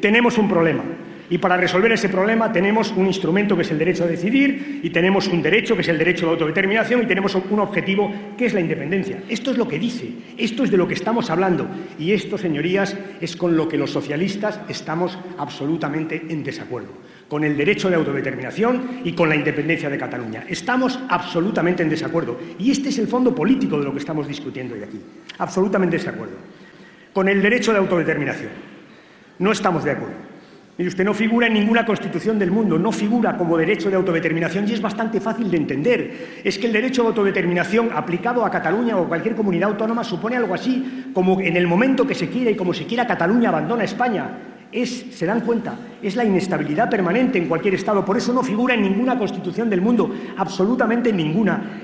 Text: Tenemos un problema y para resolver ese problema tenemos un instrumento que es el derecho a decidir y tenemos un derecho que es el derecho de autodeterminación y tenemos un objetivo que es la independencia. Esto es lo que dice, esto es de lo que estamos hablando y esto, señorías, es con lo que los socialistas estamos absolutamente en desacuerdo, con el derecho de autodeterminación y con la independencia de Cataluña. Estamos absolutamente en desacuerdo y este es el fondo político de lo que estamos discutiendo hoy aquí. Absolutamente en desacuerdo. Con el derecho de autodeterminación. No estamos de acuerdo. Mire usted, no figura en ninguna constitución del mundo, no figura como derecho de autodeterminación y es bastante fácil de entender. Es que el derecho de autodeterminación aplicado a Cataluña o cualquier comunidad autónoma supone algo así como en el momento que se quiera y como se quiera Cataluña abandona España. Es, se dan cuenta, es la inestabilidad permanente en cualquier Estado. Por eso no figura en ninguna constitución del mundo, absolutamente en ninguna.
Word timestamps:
Tenemos 0.00 0.36
un 0.38 0.48
problema 0.48 0.82
y 1.30 1.38
para 1.38 1.56
resolver 1.56 1.92
ese 1.92 2.08
problema 2.08 2.52
tenemos 2.52 2.90
un 2.90 3.06
instrumento 3.06 3.54
que 3.56 3.62
es 3.62 3.70
el 3.70 3.78
derecho 3.78 4.02
a 4.02 4.08
decidir 4.08 4.80
y 4.82 4.90
tenemos 4.90 5.28
un 5.28 5.40
derecho 5.40 5.76
que 5.76 5.82
es 5.82 5.88
el 5.88 5.96
derecho 5.96 6.26
de 6.26 6.32
autodeterminación 6.32 7.02
y 7.02 7.06
tenemos 7.06 7.34
un 7.36 7.60
objetivo 7.60 8.12
que 8.36 8.46
es 8.46 8.54
la 8.54 8.60
independencia. 8.60 9.22
Esto 9.28 9.52
es 9.52 9.56
lo 9.56 9.68
que 9.68 9.78
dice, 9.78 10.10
esto 10.36 10.64
es 10.64 10.72
de 10.72 10.76
lo 10.76 10.88
que 10.88 10.94
estamos 10.94 11.30
hablando 11.30 11.68
y 11.96 12.12
esto, 12.12 12.36
señorías, 12.36 12.98
es 13.20 13.36
con 13.36 13.56
lo 13.56 13.68
que 13.68 13.78
los 13.78 13.92
socialistas 13.92 14.60
estamos 14.68 15.16
absolutamente 15.38 16.26
en 16.28 16.42
desacuerdo, 16.42 16.92
con 17.28 17.44
el 17.44 17.56
derecho 17.56 17.88
de 17.88 17.94
autodeterminación 17.94 19.00
y 19.04 19.12
con 19.12 19.28
la 19.28 19.36
independencia 19.36 19.88
de 19.88 19.96
Cataluña. 19.96 20.44
Estamos 20.48 20.98
absolutamente 21.08 21.84
en 21.84 21.88
desacuerdo 21.88 22.38
y 22.58 22.72
este 22.72 22.88
es 22.88 22.98
el 22.98 23.06
fondo 23.06 23.32
político 23.32 23.78
de 23.78 23.84
lo 23.84 23.92
que 23.92 24.00
estamos 24.00 24.26
discutiendo 24.26 24.74
hoy 24.74 24.82
aquí. 24.82 25.00
Absolutamente 25.38 25.96
en 25.96 26.02
desacuerdo. 26.02 26.34
Con 27.12 27.28
el 27.28 27.40
derecho 27.40 27.72
de 27.72 27.78
autodeterminación. 27.78 28.73
No 29.38 29.52
estamos 29.52 29.84
de 29.84 29.92
acuerdo. 29.92 30.34
Mire 30.76 30.88
usted, 30.88 31.04
no 31.04 31.14
figura 31.14 31.46
en 31.46 31.54
ninguna 31.54 31.86
constitución 31.86 32.36
del 32.36 32.50
mundo, 32.50 32.76
no 32.80 32.90
figura 32.90 33.36
como 33.36 33.56
derecho 33.56 33.90
de 33.90 33.94
autodeterminación 33.94 34.68
y 34.68 34.72
es 34.72 34.82
bastante 34.82 35.20
fácil 35.20 35.48
de 35.48 35.56
entender. 35.56 36.40
Es 36.42 36.58
que 36.58 36.66
el 36.66 36.72
derecho 36.72 37.02
de 37.02 37.08
autodeterminación 37.08 37.90
aplicado 37.94 38.44
a 38.44 38.50
Cataluña 38.50 38.96
o 38.96 39.06
cualquier 39.06 39.36
comunidad 39.36 39.70
autónoma 39.70 40.02
supone 40.02 40.36
algo 40.36 40.52
así 40.52 41.12
como 41.14 41.40
en 41.40 41.56
el 41.56 41.68
momento 41.68 42.04
que 42.04 42.16
se 42.16 42.28
quiera 42.28 42.50
y 42.50 42.56
como 42.56 42.74
se 42.74 42.86
quiera 42.86 43.06
Cataluña 43.06 43.50
abandona 43.50 43.84
España. 43.84 44.26
Es, 44.72 45.06
se 45.12 45.26
dan 45.26 45.42
cuenta, 45.42 45.76
es 46.02 46.16
la 46.16 46.24
inestabilidad 46.24 46.90
permanente 46.90 47.38
en 47.38 47.46
cualquier 47.46 47.74
Estado. 47.74 48.04
Por 48.04 48.16
eso 48.16 48.32
no 48.32 48.42
figura 48.42 48.74
en 48.74 48.82
ninguna 48.82 49.16
constitución 49.16 49.70
del 49.70 49.80
mundo, 49.80 50.12
absolutamente 50.36 51.10
en 51.10 51.18
ninguna. 51.18 51.82